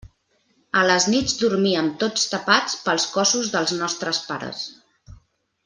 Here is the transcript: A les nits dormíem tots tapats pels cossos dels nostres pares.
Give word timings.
A 0.79 0.81
les 0.91 1.05
nits 1.13 1.35
dormíem 1.41 1.91
tots 2.05 2.25
tapats 2.31 2.79
pels 2.87 3.05
cossos 3.19 3.53
dels 3.57 3.75
nostres 3.83 4.23
pares. 4.31 4.65